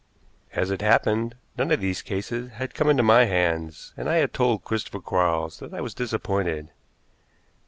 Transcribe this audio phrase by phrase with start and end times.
[0.53, 4.33] As it happened, none of these cases had come into my hands, and I had
[4.33, 6.69] told Christopher Quarles that I was disappointed.